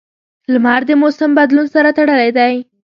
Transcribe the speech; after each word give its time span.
•لمر 0.53 0.81
د 0.87 0.91
موسم 1.01 1.31
بدلون 1.37 1.67
سره 1.75 1.89
تړلی 1.97 2.29
دی. 2.37 2.53